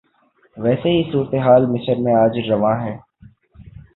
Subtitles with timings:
[0.57, 2.95] ویسی ہی صورتحال مصر میں آج روا ہے۔